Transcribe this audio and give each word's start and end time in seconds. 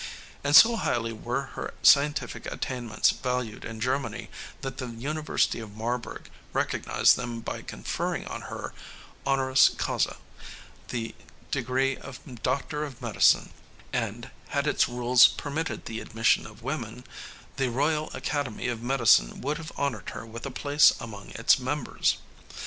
And 0.43 0.55
so 0.55 0.77
highly 0.77 1.13
were 1.13 1.51
her 1.53 1.75
scientific 1.83 2.47
attainments 2.47 3.11
valued 3.11 3.63
in 3.63 3.79
Germany 3.79 4.31
that 4.61 4.77
the 4.79 4.87
University 4.87 5.59
of 5.59 5.75
Marburg 5.77 6.27
recognized 6.53 7.15
them 7.17 7.39
by 7.39 7.61
conferring 7.61 8.25
on 8.25 8.41
her 8.49 8.73
honoris 9.27 9.69
causa 9.69 10.17
the 10.87 11.13
degree 11.51 11.97
of 11.97 12.19
doctor 12.41 12.83
of 12.83 12.99
medicine 12.99 13.51
and, 13.93 14.31
had 14.47 14.65
its 14.65 14.89
rules 14.89 15.27
permitted 15.27 15.85
the 15.85 15.99
admission 15.99 16.47
of 16.47 16.63
women, 16.63 17.03
the 17.57 17.69
Royal 17.69 18.09
Academy 18.15 18.67
of 18.69 18.81
Medicine 18.81 19.39
would 19.41 19.57
have 19.59 19.71
honored 19.77 20.09
her 20.13 20.25
with 20.25 20.47
a 20.47 20.49
place 20.49 20.93
among 20.99 21.29
its 21.35 21.59
members. 21.59 22.17